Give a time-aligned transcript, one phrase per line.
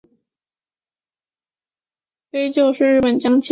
[2.31, 3.49] 飞鹫是日本将棋的棋子之一。